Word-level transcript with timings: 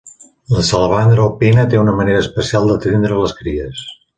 La 0.53 0.63
salamandra 0.69 1.21
alpina 1.27 1.67
té 1.73 1.81
una 1.83 1.95
manera 2.01 2.25
especial 2.25 2.69
d'atendre 2.71 3.21
les 3.25 3.37
cries. 3.45 3.89